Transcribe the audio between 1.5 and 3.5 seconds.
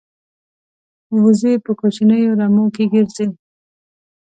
په کوچنیو رمو کې ګرځي